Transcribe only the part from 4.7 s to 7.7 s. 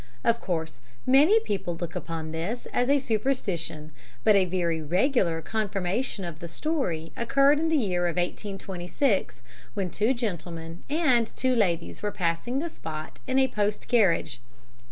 regular confirmation of the story occurred in